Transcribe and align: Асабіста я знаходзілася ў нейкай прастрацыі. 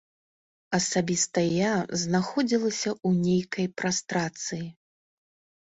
Асабіста 0.77 1.43
я 1.57 1.73
знаходзілася 2.05 2.89
ў 3.07 3.29
нейкай 3.29 3.65
прастрацыі. 3.85 4.67